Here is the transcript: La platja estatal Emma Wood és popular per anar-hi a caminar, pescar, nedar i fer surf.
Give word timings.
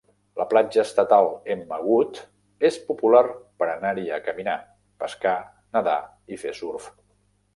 La 0.41 0.45
platja 0.51 0.79
estatal 0.83 1.27
Emma 1.55 1.77
Wood 1.89 2.21
és 2.69 2.79
popular 2.87 3.21
per 3.63 3.67
anar-hi 3.73 4.07
a 4.15 4.19
caminar, 4.29 4.57
pescar, 5.03 5.35
nedar 5.77 5.99
i 6.37 6.41
fer 6.45 6.55
surf. 6.63 6.89